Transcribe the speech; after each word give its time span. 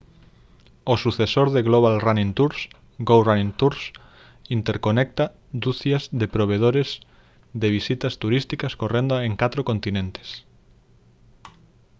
o 0.83 0.95
sucesor 1.03 1.47
de 1.55 1.61
global 1.67 1.95
running 2.05 2.31
tours 2.37 2.59
go 3.09 3.17
running 3.27 3.51
tours 3.59 3.81
interconecta 4.57 5.25
ducias 5.63 6.03
de 6.19 6.27
provedores 6.35 6.89
de 7.61 7.67
visitas 7.77 8.13
turísticas 8.21 8.73
correndo 8.81 9.15
en 9.27 9.33
catro 9.41 9.61
continentes 9.69 10.27